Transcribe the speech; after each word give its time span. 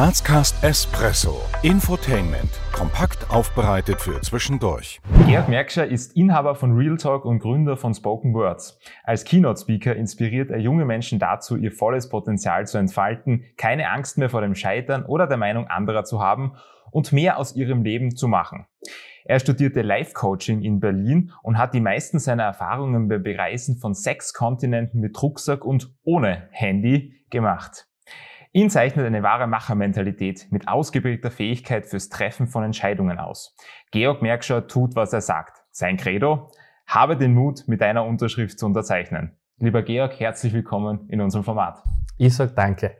Grazcast 0.00 0.64
Espresso. 0.64 1.42
Infotainment. 1.62 2.48
Kompakt 2.72 3.30
aufbereitet 3.30 4.00
für 4.00 4.18
zwischendurch. 4.22 4.98
Georg 5.26 5.50
Merkscher 5.50 5.86
ist 5.86 6.16
Inhaber 6.16 6.54
von 6.54 6.74
Real 6.74 6.96
Talk 6.96 7.26
und 7.26 7.38
Gründer 7.38 7.76
von 7.76 7.92
Spoken 7.92 8.32
Words. 8.32 8.78
Als 9.04 9.24
Keynote-Speaker 9.24 9.94
inspiriert 9.94 10.50
er 10.50 10.58
junge 10.58 10.86
Menschen 10.86 11.18
dazu, 11.18 11.54
ihr 11.54 11.70
volles 11.70 12.08
Potenzial 12.08 12.66
zu 12.66 12.78
entfalten, 12.78 13.44
keine 13.58 13.90
Angst 13.90 14.16
mehr 14.16 14.30
vor 14.30 14.40
dem 14.40 14.54
Scheitern 14.54 15.04
oder 15.04 15.26
der 15.26 15.36
Meinung 15.36 15.66
anderer 15.66 16.04
zu 16.04 16.18
haben 16.18 16.54
und 16.90 17.12
mehr 17.12 17.36
aus 17.36 17.54
ihrem 17.54 17.82
Leben 17.82 18.16
zu 18.16 18.26
machen. 18.26 18.64
Er 19.26 19.38
studierte 19.38 19.82
Life 19.82 20.14
Coaching 20.14 20.62
in 20.62 20.80
Berlin 20.80 21.30
und 21.42 21.58
hat 21.58 21.74
die 21.74 21.80
meisten 21.80 22.18
seiner 22.18 22.44
Erfahrungen 22.44 23.06
beim 23.08 23.22
Bereisen 23.22 23.76
von 23.76 23.92
sechs 23.92 24.32
Kontinenten 24.32 24.98
mit 24.98 25.22
Rucksack 25.22 25.62
und 25.62 25.94
ohne 26.04 26.48
Handy 26.52 27.22
gemacht. 27.28 27.89
Ihn 28.52 28.68
zeichnet 28.68 29.06
eine 29.06 29.22
wahre 29.22 29.46
Machermentalität 29.46 30.48
mit 30.50 30.66
ausgeprägter 30.66 31.30
Fähigkeit 31.30 31.86
fürs 31.86 32.08
Treffen 32.08 32.48
von 32.48 32.64
Entscheidungen 32.64 33.20
aus. 33.20 33.56
Georg 33.92 34.22
Merkscher 34.22 34.66
tut, 34.66 34.96
was 34.96 35.12
er 35.12 35.20
sagt. 35.20 35.62
Sein 35.70 35.96
Credo? 35.96 36.50
Habe 36.84 37.16
den 37.16 37.32
Mut, 37.32 37.68
mit 37.68 37.80
deiner 37.80 38.04
Unterschrift 38.04 38.58
zu 38.58 38.66
unterzeichnen. 38.66 39.38
Lieber 39.58 39.82
Georg, 39.82 40.18
herzlich 40.18 40.52
willkommen 40.52 41.08
in 41.10 41.20
unserem 41.20 41.44
Format. 41.44 41.80
Ich 42.18 42.34
sag 42.34 42.56
danke. 42.56 42.96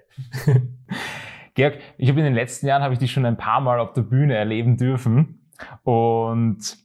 Georg, 1.54 1.78
ich 1.98 2.08
habe 2.08 2.20
in 2.20 2.26
den 2.26 2.34
letzten 2.34 2.68
Jahren 2.68 2.84
habe 2.84 2.94
ich 2.94 3.00
dich 3.00 3.10
schon 3.10 3.26
ein 3.26 3.36
paar 3.36 3.60
Mal 3.60 3.80
auf 3.80 3.92
der 3.92 4.02
Bühne 4.02 4.36
erleben 4.36 4.76
dürfen 4.76 5.50
und 5.82 6.78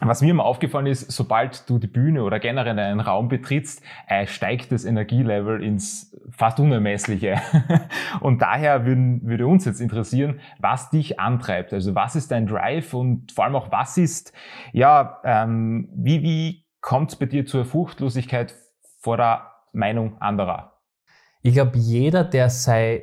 was 0.00 0.22
mir 0.22 0.30
immer 0.30 0.44
aufgefallen 0.44 0.86
ist, 0.86 1.10
sobald 1.10 1.68
du 1.68 1.78
die 1.78 1.88
Bühne 1.88 2.22
oder 2.22 2.38
generell 2.38 2.78
einen 2.78 3.00
Raum 3.00 3.28
betrittst, 3.28 3.82
äh, 4.06 4.26
steigt 4.26 4.70
das 4.70 4.84
Energielevel 4.84 5.62
ins 5.62 6.16
fast 6.30 6.60
Unermessliche. 6.60 7.40
und 8.20 8.40
daher 8.40 8.86
würden, 8.86 9.26
würde 9.26 9.46
uns 9.46 9.64
jetzt 9.64 9.80
interessieren, 9.80 10.40
was 10.60 10.90
dich 10.90 11.18
antreibt. 11.18 11.72
Also 11.72 11.96
was 11.96 12.14
ist 12.14 12.30
dein 12.30 12.46
Drive 12.46 12.94
und 12.94 13.32
vor 13.32 13.44
allem 13.44 13.56
auch 13.56 13.72
was 13.72 13.98
ist, 13.98 14.32
ja, 14.72 15.20
ähm, 15.24 15.88
wie, 15.94 16.22
wie 16.22 16.66
kommt 16.80 17.10
es 17.10 17.16
bei 17.16 17.26
dir 17.26 17.44
zur 17.44 17.64
Furchtlosigkeit 17.64 18.54
vor 19.00 19.16
der 19.16 19.50
Meinung 19.72 20.20
anderer? 20.20 20.80
Ich 21.42 21.54
glaube, 21.54 21.76
jeder, 21.76 22.22
der 22.22 22.50
sein 22.50 23.00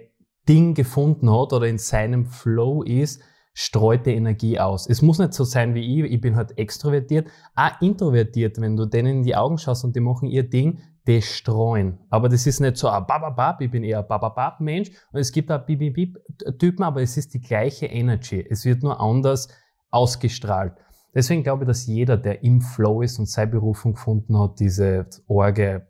Ding 0.48 0.76
gefunden 0.76 1.30
hat 1.30 1.52
oder 1.52 1.68
in 1.68 1.78
seinem 1.78 2.26
Flow 2.26 2.84
ist, 2.84 3.22
streut 3.58 4.06
die 4.06 4.14
Energie 4.14 4.60
aus. 4.60 4.88
Es 4.88 5.02
muss 5.02 5.18
nicht 5.18 5.34
so 5.34 5.46
sein 5.46 5.74
wie 5.74 6.04
ich, 6.04 6.12
ich 6.12 6.22
bin 6.22 6.36
halt 6.36 6.58
extrovertiert, 6.58 7.30
auch 7.56 7.82
introvertiert, 7.82 8.60
wenn 8.60 8.76
du 8.76 8.86
denen 8.86 9.18
in 9.18 9.24
die 9.24 9.36
Augen 9.36 9.58
schaust 9.58 9.86
und 9.86 9.96
die 9.96 10.02
machen 10.02 10.28
ihr 10.28 10.48
Ding, 10.48 10.80
die 11.08 11.22
streuen. 11.22 11.98
Aber 12.10 12.28
das 12.28 12.46
ist 12.46 12.60
nicht 12.60 12.76
so 12.76 12.90
ein 12.90 13.08
Bababab, 13.08 13.62
ich 13.62 13.72
bin 13.72 13.84
eher 13.84 14.00
ein 14.00 14.08
Bababab 14.08 14.60
Mensch 14.60 14.92
und 15.14 15.20
es 15.22 15.32
gibt 15.32 15.52
auch 15.52 15.66
Bibibib 15.66 16.18
Typen, 16.60 16.84
aber 16.84 17.02
es 17.02 17.16
ist 17.16 17.34
die 17.34 17.40
gleiche 17.40 17.86
Energy. 17.86 18.46
Es 18.48 18.66
wird 18.66 18.84
nur 18.84 19.00
anders 19.00 19.48
ausgestrahlt. 19.90 20.74
Deswegen 21.14 21.44
glaube 21.44 21.64
ich, 21.64 21.68
dass 21.68 21.88
jeder, 21.88 22.18
der 22.18 22.44
im 22.44 22.60
Flow 22.60 23.02
ist 23.02 23.20
und 23.20 23.30
seine 23.30 23.52
Berufung 23.52 23.94
gefunden 23.94 24.38
hat, 24.38 24.60
diese 24.60 25.08
Orge 25.28 25.88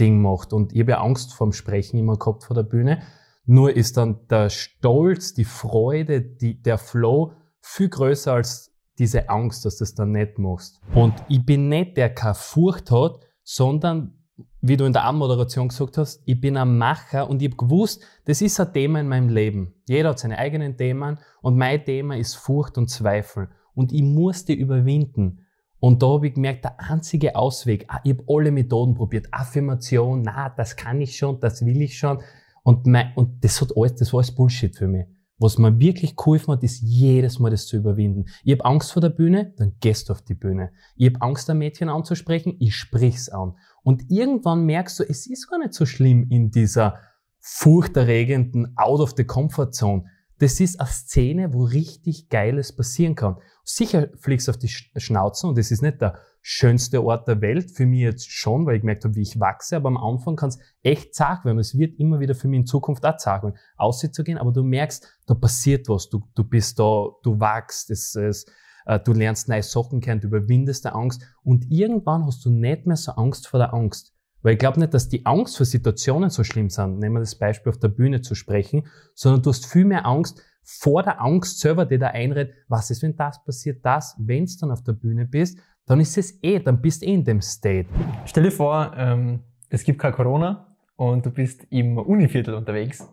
Ding 0.00 0.20
macht. 0.20 0.52
Und 0.52 0.72
ich 0.72 0.80
habe 0.80 0.92
ja 0.92 1.00
Angst 1.00 1.32
vorm 1.32 1.52
Sprechen 1.52 1.96
immer 1.96 2.16
gehabt 2.16 2.42
vor 2.42 2.56
der 2.56 2.64
Bühne. 2.64 3.02
Nur 3.46 3.76
ist 3.76 3.96
dann 3.96 4.26
der 4.28 4.48
Stolz, 4.48 5.34
die 5.34 5.44
Freude, 5.44 6.22
die, 6.22 6.62
der 6.62 6.78
Flow 6.78 7.32
viel 7.60 7.88
größer 7.88 8.32
als 8.32 8.72
diese 8.98 9.28
Angst, 9.28 9.64
dass 9.64 9.78
du 9.78 9.82
das 9.82 9.94
dann 9.94 10.12
nicht 10.12 10.38
machst. 10.38 10.80
Und 10.94 11.14
ich 11.28 11.44
bin 11.44 11.68
nicht 11.68 11.96
der, 11.96 12.08
der 12.08 12.14
keine 12.14 12.34
Furcht 12.34 12.90
hat, 12.90 13.20
sondern, 13.42 14.14
wie 14.60 14.76
du 14.76 14.84
in 14.84 14.92
der 14.92 15.04
Anmoderation 15.04 15.68
gesagt 15.68 15.98
hast, 15.98 16.22
ich 16.24 16.40
bin 16.40 16.56
ein 16.56 16.78
Macher 16.78 17.28
und 17.28 17.42
ich 17.42 17.48
habe 17.50 17.56
gewusst, 17.56 18.02
das 18.24 18.40
ist 18.40 18.58
ein 18.60 18.72
Thema 18.72 19.00
in 19.00 19.08
meinem 19.08 19.28
Leben. 19.28 19.74
Jeder 19.86 20.10
hat 20.10 20.18
seine 20.18 20.38
eigenen 20.38 20.76
Themen 20.76 21.18
und 21.42 21.56
mein 21.56 21.84
Thema 21.84 22.16
ist 22.16 22.34
Furcht 22.34 22.78
und 22.78 22.88
Zweifel. 22.88 23.48
Und 23.74 23.92
ich 23.92 24.02
musste 24.02 24.52
überwinden. 24.52 25.40
Und 25.80 26.02
da 26.02 26.06
habe 26.06 26.28
ich 26.28 26.34
gemerkt, 26.34 26.64
der 26.64 26.80
einzige 26.80 27.36
Ausweg, 27.36 27.84
ah, 27.88 28.00
ich 28.04 28.12
habe 28.12 28.24
alle 28.26 28.50
Methoden 28.50 28.94
probiert, 28.94 29.26
Affirmation, 29.32 30.22
na, 30.22 30.48
das 30.48 30.76
kann 30.76 31.00
ich 31.00 31.16
schon, 31.16 31.40
das 31.40 31.66
will 31.66 31.82
ich 31.82 31.98
schon. 31.98 32.22
Und, 32.64 32.86
mein, 32.86 33.12
und 33.14 33.44
das 33.44 33.60
hat 33.60 33.76
alles, 33.76 33.94
das 33.94 34.12
war 34.12 34.18
alles 34.18 34.34
Bullshit 34.34 34.76
für 34.76 34.88
mich. 34.88 35.06
Was 35.38 35.58
mir 35.58 35.78
wirklich 35.78 36.16
geholfen 36.16 36.52
hat, 36.52 36.62
ist 36.62 36.80
jedes 36.80 37.38
Mal 37.38 37.50
das 37.50 37.66
zu 37.66 37.76
überwinden. 37.76 38.24
Ich 38.44 38.52
habe 38.52 38.64
Angst 38.64 38.92
vor 38.92 39.02
der 39.02 39.10
Bühne, 39.10 39.52
dann 39.56 39.74
gehst 39.80 40.08
du 40.08 40.12
auf 40.12 40.22
die 40.22 40.34
Bühne. 40.34 40.70
Ich 40.96 41.12
habe 41.12 41.20
Angst, 41.22 41.50
ein 41.50 41.58
Mädchen 41.58 41.88
anzusprechen, 41.88 42.56
ich 42.60 42.74
sprich's 42.74 43.28
an. 43.28 43.54
Und 43.82 44.10
irgendwann 44.10 44.64
merkst 44.64 45.00
du, 45.00 45.02
es 45.02 45.26
ist 45.26 45.48
gar 45.50 45.58
nicht 45.58 45.74
so 45.74 45.86
schlimm 45.86 46.28
in 46.30 46.50
dieser 46.50 46.98
furchterregenden 47.40 48.72
Out 48.76 49.00
of 49.00 49.14
the 49.16 49.24
Comfort 49.24 49.72
Zone. 49.72 50.04
Das 50.44 50.60
ist 50.60 50.78
eine 50.78 50.90
Szene, 50.90 51.54
wo 51.54 51.64
richtig 51.64 52.28
Geiles 52.28 52.76
passieren 52.76 53.14
kann. 53.14 53.38
Sicher 53.64 54.08
fliegst 54.18 54.46
du 54.46 54.50
auf 54.50 54.58
die 54.58 54.68
Schnauze 54.68 55.46
und 55.46 55.56
das 55.56 55.70
ist 55.70 55.80
nicht 55.80 56.02
der 56.02 56.18
schönste 56.42 57.02
Ort 57.02 57.26
der 57.26 57.40
Welt. 57.40 57.70
Für 57.70 57.86
mich 57.86 58.00
jetzt 58.00 58.30
schon, 58.30 58.66
weil 58.66 58.74
ich 58.74 58.82
gemerkt 58.82 59.04
habe, 59.06 59.14
wie 59.14 59.22
ich 59.22 59.40
wachse, 59.40 59.74
aber 59.74 59.88
am 59.88 59.96
Anfang 59.96 60.36
kann 60.36 60.50
es 60.50 60.58
echt 60.82 61.14
zart 61.14 61.46
werden. 61.46 61.58
Es 61.58 61.78
wird 61.78 61.98
immer 61.98 62.20
wieder 62.20 62.34
für 62.34 62.48
mich 62.48 62.60
in 62.60 62.66
Zukunft 62.66 63.06
auch 63.06 63.16
zart 63.16 63.42
werden, 63.42 63.56
auszugehen, 63.78 64.36
aber 64.36 64.52
du 64.52 64.62
merkst, 64.62 65.08
da 65.24 65.32
passiert 65.32 65.88
was. 65.88 66.10
Du, 66.10 66.28
du 66.34 66.44
bist 66.44 66.78
da, 66.78 67.06
du 67.22 67.40
wachst, 67.40 67.90
es, 67.90 68.14
es, 68.14 68.44
äh, 68.84 69.00
du 69.00 69.14
lernst 69.14 69.48
neue 69.48 69.62
Sachen 69.62 70.02
kennen, 70.02 70.20
du 70.20 70.26
überwindest 70.26 70.84
der 70.84 70.94
Angst 70.94 71.22
und 71.42 71.70
irgendwann 71.70 72.26
hast 72.26 72.44
du 72.44 72.50
nicht 72.50 72.84
mehr 72.84 72.96
so 72.96 73.12
Angst 73.12 73.48
vor 73.48 73.56
der 73.56 73.72
Angst. 73.72 74.13
Weil 74.44 74.52
ich 74.52 74.58
glaube 74.58 74.78
nicht, 74.78 74.92
dass 74.92 75.08
die 75.08 75.24
Angst 75.24 75.56
vor 75.56 75.64
Situationen 75.64 76.28
so 76.28 76.44
schlimm 76.44 76.68
sind, 76.68 76.98
nehmen 76.98 77.16
wir 77.16 77.20
das 77.20 77.34
Beispiel 77.34 77.70
auf 77.70 77.78
der 77.78 77.88
Bühne 77.88 78.20
zu 78.20 78.34
sprechen, 78.34 78.86
sondern 79.14 79.42
du 79.42 79.48
hast 79.48 79.64
viel 79.64 79.86
mehr 79.86 80.04
Angst 80.04 80.42
vor 80.62 81.02
der 81.02 81.20
Angst 81.20 81.60
selber, 81.60 81.86
die 81.86 81.98
da 81.98 82.08
einredet, 82.08 82.52
was 82.68 82.90
ist, 82.90 83.02
wenn 83.02 83.16
das 83.16 83.42
passiert, 83.42 83.84
das, 83.84 84.14
wenn 84.18 84.44
du 84.44 84.52
dann 84.60 84.70
auf 84.70 84.82
der 84.82 84.92
Bühne 84.92 85.24
bist, 85.24 85.58
dann 85.86 85.98
ist 85.98 86.18
es 86.18 86.42
eh, 86.42 86.60
dann 86.60 86.82
bist 86.82 87.00
du 87.00 87.06
eh 87.06 87.14
in 87.14 87.24
dem 87.24 87.40
State. 87.40 87.88
Stell 88.26 88.42
dir 88.42 88.50
vor, 88.50 88.92
ähm, 88.96 89.40
es 89.70 89.82
gibt 89.82 89.98
kein 89.98 90.12
Corona 90.12 90.76
und 90.96 91.24
du 91.24 91.30
bist 91.30 91.66
im 91.70 91.96
Univiertel 91.96 92.52
unterwegs 92.52 93.08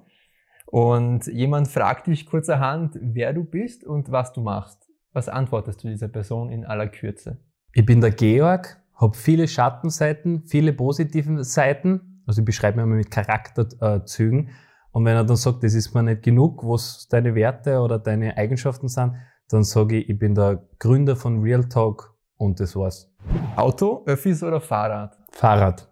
und 0.65 1.27
jemand 1.27 1.69
fragt 1.69 2.07
dich 2.07 2.25
kurzerhand, 2.25 2.99
wer 3.01 3.31
du 3.31 3.45
bist 3.45 3.85
und 3.85 4.11
was 4.11 4.33
du 4.33 4.41
machst. 4.41 4.85
Was 5.13 5.29
antwortest 5.29 5.81
du 5.81 5.87
dieser 5.87 6.09
Person 6.09 6.49
in 6.49 6.65
aller 6.65 6.87
Kürze? 6.87 7.39
Ich 7.73 7.85
bin 7.85 8.01
der 8.01 8.11
Georg, 8.11 8.80
habe 9.01 9.17
viele 9.17 9.47
Schattenseiten, 9.47 10.45
viele 10.45 10.73
positive 10.73 11.43
Seiten. 11.43 12.21
Also 12.27 12.41
ich 12.41 12.45
beschreibe 12.45 12.77
mich 12.77 12.83
immer 12.83 12.95
mit 12.95 13.09
Charakterzügen. 13.09 14.51
Und 14.91 15.05
wenn 15.05 15.15
er 15.15 15.23
dann 15.23 15.37
sagt, 15.37 15.63
das 15.63 15.73
ist 15.73 15.93
mir 15.93 16.03
nicht 16.03 16.21
genug, 16.21 16.63
was 16.63 17.07
deine 17.09 17.33
Werte 17.33 17.79
oder 17.79 17.97
deine 17.97 18.37
Eigenschaften 18.37 18.87
sind, 18.87 19.15
dann 19.49 19.63
sage 19.63 19.97
ich, 19.97 20.09
ich 20.09 20.19
bin 20.19 20.35
der 20.35 20.67
Gründer 20.79 21.15
von 21.15 21.41
Real 21.41 21.67
Talk 21.67 22.15
und 22.37 22.59
das 22.59 22.75
war's. 22.75 23.11
Auto, 23.55 24.03
Öffis 24.05 24.43
oder 24.43 24.61
Fahrrad? 24.61 25.17
Fahrrad. 25.31 25.89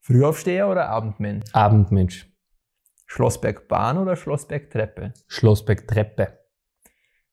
Frühaufsteher 0.00 0.68
oder 0.68 0.88
Abendmensch? 0.88 1.44
Abendmensch. 1.52 2.26
Schlossbergbahn 3.06 3.98
oder 3.98 4.16
Schlossbergtreppe? 4.16 5.12
Schlossbergtreppe. 5.26 6.39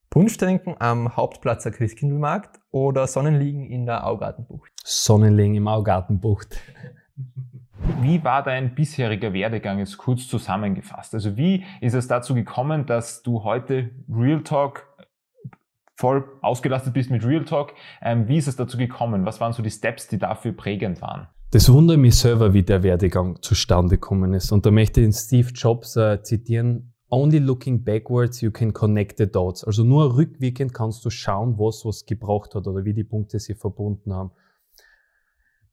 Punsch 0.10 0.38
trinken 0.38 0.76
am 0.80 1.16
Hauptplatzer 1.16 1.72
Christkindlmarkt 1.72 2.60
oder 2.72 3.08
Sonnenliegen 3.08 3.66
in 3.66 3.86
der 3.86 4.08
Augartenbucht? 4.08 4.72
Sonnenliegen 4.84 5.56
im 5.56 5.68
Augartenbucht. 5.68 6.58
Wie 8.02 8.24
war 8.24 8.44
dein 8.44 8.74
bisheriger 8.74 9.34
Werdegang 9.34 9.80
jetzt 9.80 9.98
kurz 9.98 10.28
zusammengefasst? 10.28 11.14
Also 11.14 11.38
wie 11.38 11.64
ist 11.80 11.94
es 11.94 12.08
dazu 12.08 12.34
gekommen, 12.34 12.86
dass 12.86 13.22
du 13.22 13.44
heute 13.44 13.92
Real 14.10 14.42
Talk 14.42 14.88
voll 15.96 16.26
ausgelastet 16.42 16.94
bist 16.94 17.10
mit 17.10 17.26
Real 17.26 17.46
Talk? 17.46 17.74
Ähm, 18.02 18.28
wie 18.28 18.38
ist 18.38 18.48
es 18.48 18.56
dazu 18.56 18.78
gekommen? 18.78 19.26
Was 19.26 19.40
waren 19.40 19.54
so 19.54 19.64
die 19.64 19.72
Steps, 19.72 20.08
die 20.08 20.18
dafür 20.18 20.54
prägend 20.54 21.02
waren? 21.02 21.28
Das 21.52 21.72
wundert 21.72 21.98
mich 21.98 22.16
selber, 22.16 22.54
wie 22.54 22.64
der 22.64 22.84
Werdegang 22.84 23.42
zustande 23.42 23.96
gekommen 23.96 24.34
ist. 24.34 24.52
Und 24.52 24.66
da 24.66 24.72
möchte 24.72 25.00
ich 25.02 25.08
den 25.08 25.14
Steve 25.14 25.50
Jobs 25.54 25.96
äh, 25.96 26.22
zitieren. 26.22 26.94
Only 27.10 27.40
looking 27.40 27.84
backwards 27.84 28.42
you 28.42 28.52
can 28.52 28.74
connect 28.74 29.18
the 29.18 29.28
dots. 29.28 29.64
Also 29.64 29.84
nur 29.84 30.18
rückwirkend 30.18 30.74
kannst 30.74 31.06
du 31.06 31.10
schauen, 31.10 31.58
was 31.58 31.86
was 31.86 32.06
gebraucht 32.06 32.54
hat 32.54 32.68
oder 32.68 32.84
wie 32.84 32.94
die 32.94 33.06
Punkte 33.06 33.40
sich 33.40 33.58
verbunden 33.58 34.14
haben. 34.14 34.32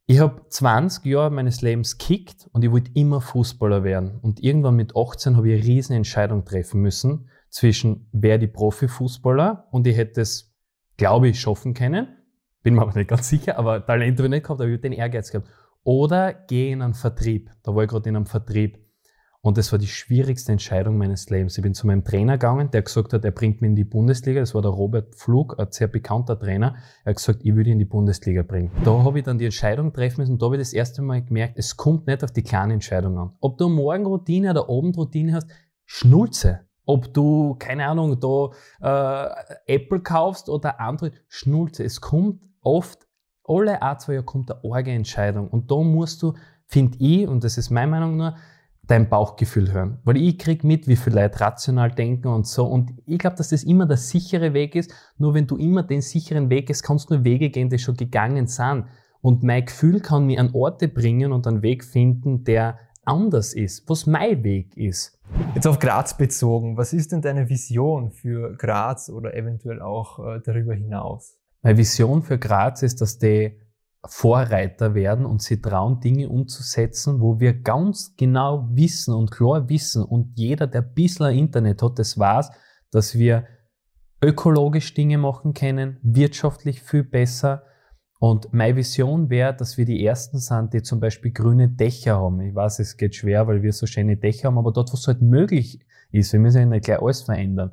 Ich 0.06 0.20
habe 0.20 0.42
20 0.48 1.06
Jahre 1.06 1.30
meines 1.30 1.62
Lebens 1.62 1.96
kickt 1.96 2.46
und 2.52 2.62
ich 2.62 2.70
wollte 2.70 2.90
immer 2.94 3.22
Fußballer 3.22 3.84
werden. 3.84 4.18
Und 4.20 4.38
irgendwann 4.42 4.76
mit 4.76 4.94
18 4.94 5.36
habe 5.36 5.50
ich 5.50 5.54
eine 5.54 5.66
riesen 5.66 5.96
Entscheidung 5.96 6.44
treffen 6.44 6.82
müssen 6.82 7.30
zwischen 7.48 8.08
wer 8.12 8.36
die 8.36 8.46
Profifußballer 8.46 9.68
und 9.70 9.86
ich 9.86 9.96
hätte 9.96 10.20
es, 10.20 10.54
glaube 10.98 11.28
ich, 11.28 11.40
schaffen 11.40 11.72
können. 11.72 12.08
Bin 12.62 12.74
mir 12.74 12.82
aber 12.82 12.94
nicht 12.94 13.08
ganz 13.08 13.28
sicher, 13.28 13.58
aber 13.58 13.84
Talent 13.84 14.18
habe 14.18 14.26
ich 14.26 14.30
nicht 14.30 14.42
gehabt, 14.44 14.60
aber 14.60 14.68
ich 14.68 14.74
habe 14.74 14.82
den 14.82 14.92
Ehrgeiz 14.92 15.30
gehabt. 15.30 15.48
Oder 15.84 16.34
gehe 16.34 16.72
in 16.72 16.82
einen 16.82 16.94
Vertrieb. 16.94 17.50
Da 17.62 17.74
war 17.74 17.84
ich 17.84 17.88
gerade 17.88 18.08
in 18.08 18.16
einem 18.16 18.26
Vertrieb. 18.26 18.83
Und 19.44 19.58
das 19.58 19.72
war 19.72 19.78
die 19.78 19.86
schwierigste 19.86 20.52
Entscheidung 20.52 20.96
meines 20.96 21.28
Lebens. 21.28 21.58
Ich 21.58 21.62
bin 21.62 21.74
zu 21.74 21.86
meinem 21.86 22.02
Trainer 22.02 22.38
gegangen, 22.38 22.70
der 22.70 22.80
gesagt 22.80 23.12
hat, 23.12 23.26
er 23.26 23.30
bringt 23.30 23.60
mich 23.60 23.68
in 23.68 23.76
die 23.76 23.84
Bundesliga. 23.84 24.40
Das 24.40 24.54
war 24.54 24.62
der 24.62 24.70
Robert 24.70 25.14
Flug, 25.16 25.58
ein 25.58 25.66
sehr 25.70 25.86
bekannter 25.86 26.38
Trainer. 26.40 26.76
Er 27.04 27.10
hat 27.10 27.16
gesagt, 27.16 27.40
ich 27.42 27.54
würde 27.54 27.68
ihn 27.68 27.74
in 27.74 27.78
die 27.78 27.84
Bundesliga 27.84 28.42
bringen. 28.42 28.70
Da 28.84 29.04
habe 29.04 29.18
ich 29.18 29.24
dann 29.26 29.36
die 29.36 29.44
Entscheidung 29.44 29.92
treffen 29.92 30.22
müssen 30.22 30.32
und 30.32 30.40
da 30.40 30.46
habe 30.46 30.56
ich 30.56 30.62
das 30.62 30.72
erste 30.72 31.02
Mal 31.02 31.22
gemerkt, 31.22 31.58
es 31.58 31.76
kommt 31.76 32.06
nicht 32.06 32.24
auf 32.24 32.30
die 32.30 32.42
kleinen 32.42 32.70
Entscheidungen 32.70 33.18
an. 33.18 33.32
Ob 33.40 33.58
du 33.58 33.68
Morgenroutine 33.68 34.52
oder 34.52 34.62
Abendroutine 34.62 35.34
hast, 35.34 35.50
Schnulze. 35.84 36.60
ob 36.86 37.12
du, 37.12 37.54
keine 37.58 37.86
Ahnung, 37.86 38.18
da 38.20 39.28
äh, 39.66 39.74
Apple 39.74 40.00
kaufst 40.00 40.48
oder 40.48 40.80
Android, 40.80 41.12
Schnulze. 41.28 41.84
Es 41.84 42.00
kommt 42.00 42.40
oft, 42.62 43.06
alle 43.44 43.82
ein, 43.82 43.98
zwei 43.98 44.14
Jahre 44.14 44.24
kommt 44.24 44.50
eine 44.50 44.72
arge 44.72 44.92
Entscheidung. 44.92 45.48
Und 45.48 45.70
da 45.70 45.76
musst 45.82 46.22
du, 46.22 46.32
finde 46.66 46.96
ich, 46.98 47.28
und 47.28 47.44
das 47.44 47.58
ist 47.58 47.68
meine 47.68 47.90
Meinung 47.90 48.16
nur, 48.16 48.36
dein 48.86 49.08
Bauchgefühl 49.08 49.72
hören. 49.72 49.98
Weil 50.04 50.16
ich 50.16 50.38
krieg 50.38 50.64
mit, 50.64 50.88
wie 50.88 50.96
viele 50.96 51.22
Leute 51.22 51.40
rational 51.40 51.90
denken 51.90 52.28
und 52.28 52.46
so. 52.46 52.66
Und 52.66 52.92
ich 53.06 53.18
glaube, 53.18 53.36
dass 53.36 53.48
das 53.48 53.64
immer 53.64 53.86
der 53.86 53.96
sichere 53.96 54.52
Weg 54.52 54.74
ist. 54.74 54.92
Nur 55.18 55.34
wenn 55.34 55.46
du 55.46 55.56
immer 55.56 55.82
den 55.82 56.02
sicheren 56.02 56.50
Weg 56.50 56.66
gehst, 56.66 56.82
kannst 56.82 57.10
du 57.10 57.14
nur 57.14 57.24
Wege 57.24 57.50
gehen, 57.50 57.70
die 57.70 57.78
schon 57.78 57.96
gegangen 57.96 58.46
sind. 58.46 58.86
Und 59.20 59.42
mein 59.42 59.64
Gefühl 59.64 60.00
kann 60.00 60.26
mich 60.26 60.38
an 60.38 60.50
Orte 60.52 60.88
bringen 60.88 61.32
und 61.32 61.46
einen 61.46 61.62
Weg 61.62 61.84
finden, 61.84 62.44
der 62.44 62.78
anders 63.04 63.54
ist, 63.54 63.88
was 63.88 64.06
mein 64.06 64.42
Weg 64.44 64.76
ist. 64.76 65.18
Jetzt 65.54 65.66
auf 65.66 65.78
Graz 65.78 66.16
bezogen, 66.16 66.76
was 66.76 66.92
ist 66.92 67.12
denn 67.12 67.22
deine 67.22 67.48
Vision 67.48 68.10
für 68.10 68.56
Graz 68.56 69.08
oder 69.08 69.34
eventuell 69.34 69.80
auch 69.80 70.18
äh, 70.18 70.40
darüber 70.44 70.74
hinaus? 70.74 71.38
Meine 71.62 71.78
Vision 71.78 72.22
für 72.22 72.38
Graz 72.38 72.82
ist, 72.82 73.00
dass 73.00 73.18
die 73.18 73.58
Vorreiter 74.06 74.94
werden 74.94 75.24
und 75.24 75.42
sie 75.42 75.60
trauen, 75.60 76.00
Dinge 76.00 76.28
umzusetzen, 76.28 77.20
wo 77.20 77.40
wir 77.40 77.54
ganz 77.62 78.14
genau 78.16 78.68
wissen 78.70 79.14
und 79.14 79.30
klar 79.30 79.68
wissen 79.68 80.04
und 80.04 80.38
jeder, 80.38 80.66
der 80.66 80.82
ein 80.82 80.94
bisschen 80.94 81.36
Internet 81.36 81.82
hat, 81.82 81.98
das 81.98 82.18
weiß, 82.18 82.50
dass 82.90 83.14
wir 83.14 83.46
ökologisch 84.22 84.94
Dinge 84.94 85.18
machen 85.18 85.54
können, 85.54 85.98
wirtschaftlich 86.02 86.82
viel 86.82 87.04
besser, 87.04 87.64
und 88.26 88.54
meine 88.54 88.76
Vision 88.76 89.28
wäre, 89.28 89.54
dass 89.54 89.76
wir 89.76 89.84
die 89.84 90.02
Ersten 90.02 90.38
sind, 90.38 90.72
die 90.72 90.82
zum 90.82 90.98
Beispiel 90.98 91.30
grüne 91.30 91.68
Dächer 91.68 92.16
haben. 92.16 92.40
Ich 92.40 92.54
weiß, 92.54 92.78
es 92.78 92.96
geht 92.96 93.14
schwer, 93.14 93.46
weil 93.46 93.62
wir 93.62 93.70
so 93.74 93.86
schöne 93.86 94.16
Dächer 94.16 94.48
haben, 94.48 94.56
aber 94.56 94.72
dort, 94.72 94.90
wo 94.92 94.94
es 94.94 95.06
halt 95.06 95.20
möglich 95.20 95.80
ist, 96.10 96.32
wir 96.32 96.40
müssen 96.40 96.58
ja 96.58 96.64
nicht 96.64 96.86
gleich 96.86 97.02
alles 97.02 97.20
verändern. 97.20 97.72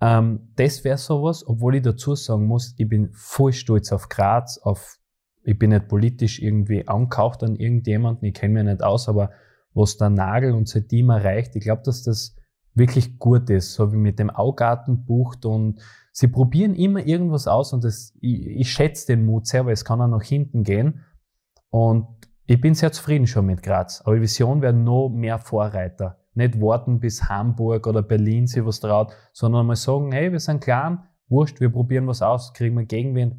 Ähm, 0.00 0.48
das 0.56 0.84
wäre 0.84 0.96
sowas, 0.96 1.46
obwohl 1.46 1.74
ich 1.74 1.82
dazu 1.82 2.14
sagen 2.14 2.46
muss, 2.46 2.74
ich 2.78 2.88
bin 2.88 3.10
voll 3.12 3.52
stolz 3.52 3.92
auf 3.92 4.08
Graz, 4.08 4.56
auf, 4.56 4.96
ich 5.44 5.58
bin 5.58 5.70
nicht 5.70 5.88
politisch 5.88 6.40
irgendwie 6.40 6.88
angehaucht 6.88 7.42
an 7.42 7.56
irgendjemanden, 7.56 8.26
ich 8.26 8.34
kenne 8.34 8.54
mich 8.54 8.64
nicht 8.64 8.82
aus, 8.82 9.08
aber 9.08 9.30
was 9.74 9.96
der 9.96 10.10
Nagel 10.10 10.52
und 10.52 10.68
seitdem 10.68 11.10
erreicht, 11.10 11.54
ich 11.56 11.62
glaube, 11.62 11.82
dass 11.84 12.02
das 12.02 12.36
wirklich 12.74 13.18
gut 13.18 13.50
ist, 13.50 13.74
so 13.74 13.92
wie 13.92 13.96
mit 13.96 14.18
dem 14.18 14.30
Augarten 14.30 15.04
bucht 15.04 15.44
und 15.44 15.80
sie 16.12 16.28
probieren 16.28 16.74
immer 16.74 17.04
irgendwas 17.04 17.46
aus 17.46 17.72
und 17.72 17.84
das, 17.84 18.14
ich, 18.20 18.46
ich 18.46 18.72
schätze 18.72 19.06
den 19.08 19.26
Mut 19.26 19.46
sehr, 19.46 19.66
weil 19.66 19.72
es 19.72 19.84
kann 19.84 20.00
auch 20.00 20.08
nach 20.08 20.22
hinten 20.22 20.62
gehen. 20.62 21.00
Und 21.70 22.06
ich 22.46 22.60
bin 22.60 22.74
sehr 22.74 22.92
zufrieden 22.92 23.26
schon 23.26 23.46
mit 23.46 23.62
Graz. 23.62 24.00
Aber 24.04 24.20
Vision 24.20 24.62
wäre 24.62 24.72
noch 24.72 25.08
mehr 25.08 25.38
Vorreiter. 25.38 26.18
Nicht 26.34 26.60
warten 26.60 27.00
bis 27.00 27.28
Hamburg 27.28 27.86
oder 27.86 28.02
Berlin 28.02 28.46
sich 28.46 28.64
was 28.64 28.80
traut, 28.80 29.12
sondern 29.32 29.66
mal 29.66 29.76
sagen, 29.76 30.12
hey, 30.12 30.30
wir 30.30 30.40
sind 30.40 30.62
klein, 30.62 30.98
wurscht, 31.28 31.60
wir 31.60 31.70
probieren 31.70 32.06
was 32.06 32.22
aus, 32.22 32.52
kriegen 32.52 32.76
wir 32.76 32.84
Gegenwind, 32.84 33.36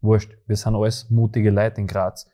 wurscht, 0.00 0.32
wir 0.46 0.56
sind 0.56 0.74
alles 0.74 1.10
mutige 1.10 1.50
Leute 1.50 1.80
in 1.80 1.86
Graz. 1.86 2.30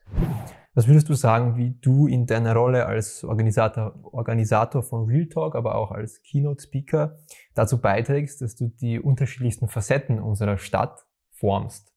Was 0.74 0.86
würdest 0.86 1.08
du 1.08 1.14
sagen, 1.14 1.56
wie 1.56 1.70
du 1.80 2.06
in 2.06 2.26
deiner 2.26 2.54
Rolle 2.54 2.84
als 2.84 3.24
Organisator, 3.24 3.94
Organisator 4.12 4.82
von 4.82 5.06
Real 5.06 5.26
Talk, 5.26 5.54
aber 5.54 5.74
auch 5.74 5.90
als 5.90 6.20
Keynote 6.22 6.62
Speaker 6.62 7.16
dazu 7.54 7.80
beiträgst, 7.80 8.42
dass 8.42 8.56
du 8.56 8.68
die 8.68 9.00
unterschiedlichsten 9.00 9.68
Facetten 9.68 10.20
unserer 10.20 10.58
Stadt 10.58 11.06
formst? 11.30 11.94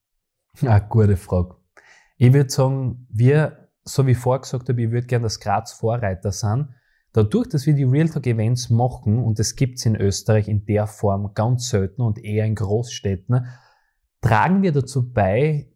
Ja, 0.61 0.79
gute 0.79 1.17
Frage. 1.17 1.55
Ich 2.17 2.31
würde 2.31 2.49
sagen, 2.49 3.05
wir, 3.09 3.69
so 3.83 4.07
wie 4.07 4.11
ich 4.11 4.17
vorher 4.17 4.41
gesagt 4.41 4.69
habe, 4.69 4.81
ich 4.81 4.91
würde 4.91 5.07
gerne, 5.07 5.23
dass 5.23 5.41
Graz 5.41 5.73
Vorreiter 5.73 6.31
sind. 6.31 6.69
Dadurch, 7.11 7.49
dass 7.49 7.65
wir 7.65 7.73
die 7.73 7.83
Real 7.83 8.07
Talk 8.07 8.27
Events 8.27 8.69
machen, 8.69 9.19
und 9.19 9.39
es 9.39 9.57
gibt's 9.57 9.85
in 9.85 9.97
Österreich 9.97 10.47
in 10.47 10.65
der 10.65 10.87
Form 10.87 11.33
ganz 11.33 11.69
selten 11.69 12.01
und 12.01 12.23
eher 12.23 12.45
in 12.45 12.55
Großstädten, 12.55 13.45
tragen 14.21 14.61
wir 14.61 14.71
dazu 14.71 15.11
bei, 15.11 15.67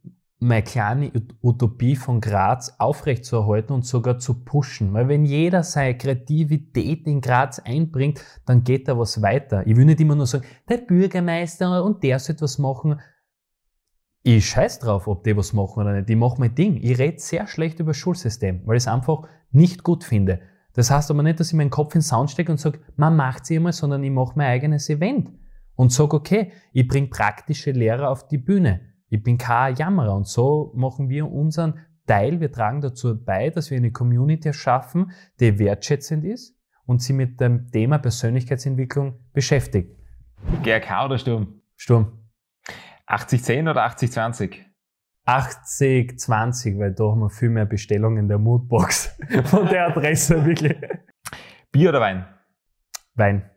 meine 0.44 0.64
kleine 0.64 1.12
Utopie 1.42 1.96
von 1.96 2.22
Graz 2.22 2.76
aufrechtzuerhalten 2.78 3.74
und 3.74 3.86
sogar 3.86 4.20
zu 4.20 4.44
pushen. 4.44 4.94
Weil 4.94 5.08
wenn 5.08 5.26
jeder 5.26 5.64
seine 5.64 5.98
Kreativität 5.98 7.08
in 7.08 7.22
Graz 7.22 7.60
einbringt, 7.60 8.22
dann 8.46 8.64
geht 8.64 8.88
da 8.88 8.98
was 8.98 9.22
weiter. 9.22 9.66
Ich 9.66 9.76
will 9.76 9.86
nicht 9.86 10.02
immer 10.02 10.16
nur 10.16 10.28
sagen, 10.28 10.46
der 10.70 10.78
Bürgermeister 10.78 11.84
und 11.84 12.04
der 12.04 12.20
soll 12.20 12.36
was 12.40 12.58
machen. 12.58 13.00
Ich 14.24 14.48
scheiß 14.50 14.80
drauf, 14.80 15.08
ob 15.08 15.24
die 15.24 15.36
was 15.36 15.54
machen 15.54 15.82
oder 15.82 15.94
nicht. 15.94 16.10
Ich 16.10 16.16
mache 16.16 16.40
mein 16.40 16.56
Ding. 16.56 16.78
Ich 16.82 16.98
rede 16.98 17.20
sehr 17.20 17.48
schlecht 17.48 17.80
über 17.80 17.92
das 17.92 17.98
Schulsystem, 17.98 18.62
weil 18.66 18.78
ich 18.78 18.84
es 18.84 18.88
einfach 18.88 19.24
nicht 19.52 19.84
gut 19.84 20.04
finde. 20.04 20.40
Das 20.74 20.90
heißt 20.90 21.12
aber 21.12 21.24
nicht, 21.24 21.40
dass 21.40 21.50
ich 21.50 21.54
meinen 21.54 21.70
Kopf 21.70 21.94
in 21.94 22.00
den 22.00 22.06
Sound 22.06 22.32
stecke 22.32 22.52
und 22.52 22.58
sage, 22.58 22.80
man 22.96 23.16
macht 23.16 23.46
sie 23.46 23.56
immer, 23.56 23.72
sondern 23.72 24.04
ich 24.04 24.12
mache 24.12 24.34
mein 24.36 24.48
eigenes 24.48 24.90
Event. 24.90 25.30
Und 25.76 25.92
sage, 25.92 26.16
okay, 26.16 26.52
ich 26.72 26.88
bringe 26.88 27.08
praktische 27.08 27.72
Lehrer 27.72 28.10
auf 28.10 28.28
die 28.28 28.38
Bühne. 28.38 28.94
Ich 29.10 29.22
bin 29.22 29.38
kein 29.38 29.76
Jammerer 29.76 30.16
und 30.16 30.28
so 30.28 30.72
machen 30.76 31.10
wir 31.10 31.32
unseren 31.32 31.80
Teil. 32.06 32.40
Wir 32.40 32.52
tragen 32.52 32.82
dazu 32.82 33.24
bei, 33.24 33.50
dass 33.50 33.70
wir 33.72 33.78
eine 33.78 33.92
Community 33.92 34.50
erschaffen, 34.50 35.12
die 35.40 35.58
wertschätzend 35.60 36.26
ist 36.26 36.56
und 36.86 37.02
sie 37.02 37.14
mit 37.14 37.40
dem 37.40 37.70
Thema 37.72 37.98
Persönlichkeitsentwicklung 37.98 39.20
beschäftigt. 39.34 39.96
GRK 40.64 41.06
oder 41.06 41.18
Sturm? 41.18 41.62
Sturm. 41.76 42.20
80-10 43.08 43.70
oder 43.70 43.86
80-20? 43.86 44.58
80-20, 45.26 46.80
weil 46.80 46.94
da 46.94 47.04
haben 47.06 47.22
wir 47.22 47.30
viel 47.30 47.50
mehr 47.50 47.66
Bestellungen 47.66 48.18
in 48.18 48.28
der 48.28 48.40
Moodbox 48.40 49.18
von 49.46 49.68
der 49.68 49.88
Adresse, 49.88 50.44
wirklich. 50.46 50.76
Bier 51.72 51.90
oder 51.90 52.02
Wein? 52.02 52.26
Wein. 53.16 53.50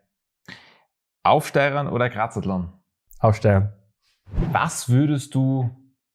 Aufsteigern 1.28 1.88
oder 1.88 2.08
Grazathlon? 2.08 2.72
Aufsteigern. 3.18 3.72
Was 4.52 4.88
würdest 4.88 5.34
du 5.34 5.70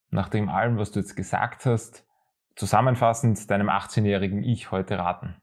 nach 0.10 0.30
dem 0.30 0.50
allem, 0.50 0.78
was 0.78 0.92
du 0.92 1.00
jetzt 1.00 1.16
gesagt 1.16 1.66
hast, 1.66 2.06
zusammenfassend 2.56 3.50
deinem 3.50 3.70
18-jährigen 3.70 4.44
Ich 4.44 4.72
heute 4.72 4.98
raten? 4.98 5.36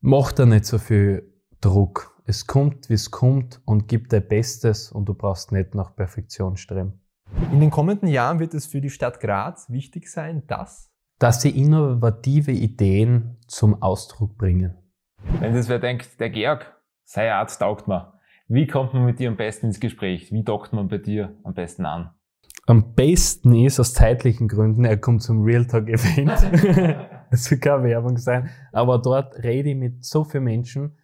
Mach 0.00 0.32
da 0.32 0.46
nicht 0.46 0.64
so 0.64 0.78
viel 0.78 1.32
Druck. 1.60 2.20
Es 2.26 2.46
kommt, 2.46 2.88
wie 2.90 2.94
es 2.94 3.10
kommt 3.10 3.60
und 3.64 3.88
gib 3.88 4.08
dein 4.08 4.26
Bestes 4.26 4.92
und 4.92 5.06
du 5.06 5.14
brauchst 5.14 5.52
nicht 5.52 5.74
nach 5.74 5.94
Perfektion 5.96 6.56
streben. 6.56 7.00
In 7.52 7.60
den 7.60 7.70
kommenden 7.70 8.08
Jahren 8.08 8.38
wird 8.38 8.54
es 8.54 8.66
für 8.66 8.80
die 8.80 8.90
Stadt 8.90 9.20
Graz 9.20 9.70
wichtig 9.70 10.10
sein, 10.10 10.46
dass 10.46 10.90
dass 11.20 11.42
sie 11.42 11.50
innovative 11.50 12.50
Ideen 12.50 13.36
zum 13.46 13.80
Ausdruck 13.82 14.36
bringen. 14.36 14.76
Wenn 15.38 15.54
das 15.54 15.68
wer 15.68 15.78
denkt, 15.78 16.18
der 16.18 16.30
Georg, 16.30 16.74
sei 17.04 17.30
Arzt 17.30 17.60
taugt 17.60 17.86
mir. 17.86 18.18
Wie 18.52 18.66
kommt 18.66 18.94
man 18.94 19.04
mit 19.04 19.20
dir 19.20 19.28
am 19.28 19.36
besten 19.36 19.66
ins 19.66 19.78
Gespräch? 19.78 20.32
Wie 20.32 20.42
dockt 20.42 20.72
man 20.72 20.88
bei 20.88 20.98
dir 20.98 21.36
am 21.44 21.54
besten 21.54 21.86
an? 21.86 22.10
Am 22.66 22.96
besten 22.96 23.54
ist 23.54 23.78
aus 23.78 23.94
zeitlichen 23.94 24.48
Gründen, 24.48 24.84
er 24.84 24.96
kommt 24.96 25.22
zum 25.22 25.44
Real 25.44 25.64
Talk 25.66 25.88
Event. 25.88 26.32
Es 27.30 27.44
soll 27.44 27.58
keine 27.58 27.84
Werbung 27.84 28.16
sein. 28.16 28.50
Aber 28.72 28.98
dort 28.98 29.40
rede 29.44 29.70
ich 29.70 29.76
mit 29.76 30.04
so 30.04 30.24
vielen 30.24 30.42
Menschen. 30.42 30.98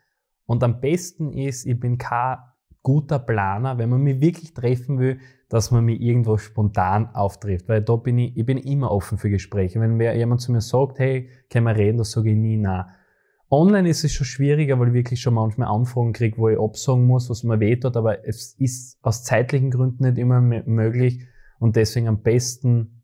Und 0.45 0.65
am 0.65 0.81
besten 0.81 1.33
ist, 1.33 1.67
ich 1.67 1.79
bin 1.79 1.99
kein 1.99 2.39
guter 2.83 3.21
Planer, 3.21 3.79
wenn 3.79 3.91
man 3.91 4.01
mich 4.01 4.21
wirklich 4.21 4.53
treffen 4.53 4.99
will, 4.99 5.21
dass 5.49 5.71
man 5.71 5.85
mich 5.85 6.01
irgendwo 6.01 6.39
spontan 6.39 7.15
auftrifft. 7.15 7.69
Weil 7.69 7.83
da 7.83 7.95
bin 7.95 8.19
ich, 8.19 8.37
ich 8.37 8.45
bin 8.45 8.59
immer 8.59 8.91
offen 8.91 9.19
für 9.19 9.31
Gespräche. 9.31 9.81
Wenn 9.81 9.95
mir 9.95 10.17
jemand 10.17 10.41
zu 10.41 10.51
mir 10.51 10.61
sagt, 10.61 10.99
hey, 10.99 11.31
können 11.49 11.67
wir 11.67 11.77
reden, 11.77 11.99
das 11.99 12.11
sage 12.11 12.31
ich 12.31 12.37
nie 12.37 12.57
nein. 12.57 12.87
Online 13.51 13.89
ist 13.89 14.03
es 14.03 14.13
schon 14.13 14.27
schwieriger, 14.27 14.79
weil 14.81 14.89
ich 14.89 14.95
wirklich 14.95 15.21
schon 15.21 15.35
manchmal 15.35 15.69
Anfragen 15.69 16.13
kriege, 16.13 16.37
wo 16.37 16.49
ich 16.49 16.59
absagen 16.59 17.07
muss, 17.07 17.31
was 17.31 17.45
mir 17.45 17.61
wehtut, 17.61 17.97
aber 17.97 18.27
es 18.27 18.55
ist 18.59 18.99
aus 19.03 19.23
zeitlichen 19.23 19.71
Gründen 19.71 20.05
nicht 20.05 20.19
immer 20.19 20.41
möglich 20.41 21.25
und 21.61 21.77
deswegen 21.77 22.09
am 22.09 22.23
besten 22.23 23.03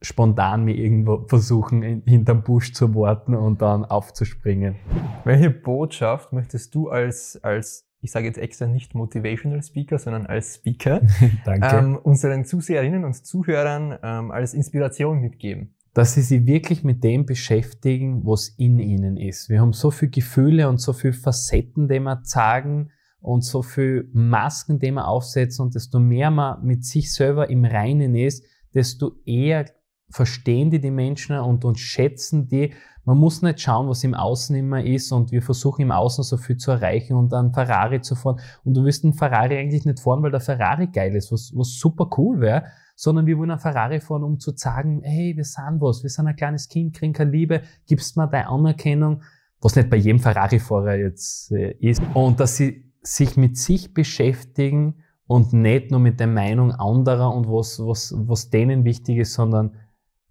spontan 0.00 0.64
mir 0.64 0.76
irgendwo 0.76 1.26
versuchen, 1.26 2.02
hinterm 2.06 2.42
Busch 2.42 2.72
zu 2.72 2.94
warten 2.94 3.34
und 3.34 3.62
dann 3.62 3.84
aufzuspringen. 3.84 4.76
Welche 5.24 5.50
Botschaft 5.50 6.32
möchtest 6.32 6.74
du 6.74 6.88
als, 6.88 7.40
als 7.42 7.88
ich 8.00 8.12
sage 8.12 8.26
jetzt 8.26 8.38
extra 8.38 8.66
nicht 8.66 8.94
Motivational 8.94 9.62
Speaker, 9.62 9.98
sondern 9.98 10.26
als 10.26 10.56
Speaker, 10.56 11.00
ähm, 11.46 11.96
unseren 11.96 12.44
Zuseherinnen 12.44 13.04
und 13.04 13.14
Zuhörern 13.14 13.98
ähm, 14.02 14.30
als 14.30 14.54
Inspiration 14.54 15.20
mitgeben? 15.20 15.74
Dass 15.94 16.14
sie 16.14 16.22
sich 16.22 16.46
wirklich 16.46 16.84
mit 16.84 17.02
dem 17.02 17.26
beschäftigen, 17.26 18.24
was 18.24 18.48
in 18.48 18.78
ihnen 18.78 19.16
ist. 19.16 19.48
Wir 19.48 19.60
haben 19.60 19.72
so 19.72 19.90
viele 19.90 20.10
Gefühle 20.10 20.68
und 20.68 20.78
so 20.78 20.92
viele 20.92 21.12
Facetten, 21.12 21.88
die 21.88 22.00
wir 22.00 22.22
zeigen 22.22 22.90
und 23.20 23.44
so 23.44 23.62
viele 23.62 24.04
Masken, 24.12 24.78
die 24.78 24.92
wir 24.92 25.08
aufsetzen 25.08 25.64
und 25.64 25.74
desto 25.74 25.98
mehr 25.98 26.30
man 26.30 26.64
mit 26.64 26.84
sich 26.84 27.12
selber 27.12 27.50
im 27.50 27.64
Reinen 27.64 28.14
ist, 28.14 28.44
desto 28.74 29.16
eher 29.24 29.66
verstehen 30.10 30.70
die 30.70 30.80
die 30.80 30.90
Menschen 30.90 31.38
und, 31.38 31.64
und 31.64 31.78
schätzen 31.78 32.48
die. 32.48 32.72
Man 33.08 33.16
muss 33.16 33.40
nicht 33.40 33.58
schauen, 33.58 33.88
was 33.88 34.04
im 34.04 34.12
Außen 34.12 34.54
immer 34.54 34.84
ist 34.84 35.12
und 35.12 35.32
wir 35.32 35.40
versuchen 35.40 35.80
im 35.80 35.92
Außen 35.92 36.22
so 36.24 36.36
viel 36.36 36.58
zu 36.58 36.72
erreichen 36.72 37.14
und 37.14 37.32
einen 37.32 37.54
Ferrari 37.54 38.02
zu 38.02 38.14
fahren. 38.14 38.38
Und 38.64 38.76
du 38.76 38.84
wirst 38.84 39.02
einen 39.02 39.14
Ferrari 39.14 39.56
eigentlich 39.56 39.86
nicht 39.86 40.00
fahren, 40.00 40.22
weil 40.22 40.30
der 40.30 40.40
Ferrari 40.40 40.88
geil 40.88 41.16
ist, 41.16 41.32
was, 41.32 41.50
was 41.56 41.78
super 41.78 42.10
cool 42.18 42.38
wäre, 42.40 42.64
sondern 42.96 43.24
wir 43.24 43.38
wollen 43.38 43.50
ein 43.50 43.60
Ferrari 43.60 44.00
fahren, 44.00 44.24
um 44.24 44.38
zu 44.38 44.52
sagen, 44.54 45.00
hey, 45.04 45.34
wir 45.34 45.44
sind 45.44 45.80
was, 45.80 46.02
wir 46.02 46.10
sind 46.10 46.26
ein 46.26 46.36
kleines 46.36 46.68
Kind, 46.68 46.96
kriegen 46.96 47.14
keine 47.14 47.30
Liebe, 47.30 47.62
gibst 47.86 48.18
mir 48.18 48.28
deine 48.28 48.50
Anerkennung, 48.50 49.22
was 49.62 49.74
nicht 49.74 49.88
bei 49.88 49.96
jedem 49.96 50.20
Ferrari-Fahrer 50.20 50.96
jetzt 50.96 51.50
äh, 51.52 51.76
ist. 51.80 52.02
Und 52.12 52.40
dass 52.40 52.56
sie 52.58 52.92
sich 53.00 53.38
mit 53.38 53.56
sich 53.56 53.94
beschäftigen 53.94 54.96
und 55.26 55.54
nicht 55.54 55.90
nur 55.90 56.00
mit 56.00 56.20
der 56.20 56.26
Meinung 56.26 56.72
anderer 56.72 57.34
und 57.34 57.48
was, 57.48 57.78
was, 57.78 58.14
was 58.18 58.50
denen 58.50 58.84
wichtig 58.84 59.16
ist, 59.16 59.32
sondern 59.32 59.76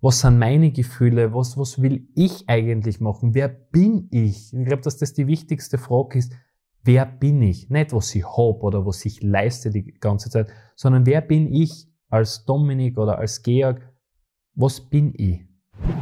was 0.01 0.21
sind 0.21 0.37
meine 0.37 0.71
Gefühle, 0.71 1.33
was, 1.33 1.57
was 1.57 1.81
will 1.81 2.07
ich 2.15 2.47
eigentlich 2.47 2.99
machen, 2.99 3.33
wer 3.33 3.47
bin 3.47 4.07
ich? 4.11 4.53
Ich 4.53 4.65
glaube, 4.65 4.83
dass 4.83 4.97
das 4.97 5.13
die 5.13 5.27
wichtigste 5.27 5.77
Frage 5.77 6.19
ist, 6.19 6.33
wer 6.83 7.05
bin 7.05 7.41
ich? 7.41 7.69
Nicht, 7.69 7.93
was 7.93 8.13
ich 8.13 8.25
hab 8.25 8.63
oder 8.63 8.85
was 8.85 9.05
ich 9.05 9.21
leiste 9.23 9.71
die 9.71 9.93
ganze 9.99 10.29
Zeit, 10.29 10.51
sondern 10.75 11.05
wer 11.05 11.21
bin 11.21 11.51
ich 11.51 11.87
als 12.09 12.45
Dominik 12.45 12.97
oder 12.97 13.17
als 13.17 13.41
Georg? 13.41 13.81
Was 14.55 14.81
bin 14.81 15.13
ich? 15.15 15.45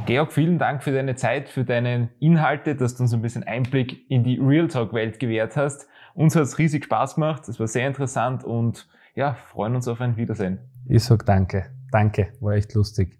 Georg, 0.06 0.32
vielen 0.32 0.60
Dank 0.60 0.84
für 0.84 0.92
deine 0.92 1.16
Zeit, 1.16 1.50
für 1.50 1.66
deine 1.66 2.10
Inhalte, 2.20 2.76
dass 2.76 2.96
du 2.96 3.04
uns 3.04 3.14
ein 3.14 3.22
bisschen 3.22 3.44
Einblick 3.44 4.10
in 4.10 4.24
die 4.24 4.38
Real 4.38 4.68
Talk 4.68 4.94
Welt 4.94 5.20
gewährt 5.20 5.58
hast. 5.58 5.88
Uns 6.14 6.36
hat 6.36 6.44
es 6.44 6.58
riesig 6.58 6.86
Spaß 6.86 7.16
gemacht, 7.16 7.48
es 7.50 7.60
war 7.60 7.68
sehr 7.68 7.88
interessant 7.88 8.44
und 8.44 8.88
ja, 9.16 9.34
freuen 9.34 9.76
uns 9.76 9.88
auf 9.88 10.00
ein 10.02 10.16
Wiedersehen. 10.18 10.60
Ich 10.88 11.04
sag 11.04 11.26
danke. 11.26 11.72
Danke, 11.92 12.34
war 12.40 12.54
echt 12.54 12.74
lustig. 12.74 13.20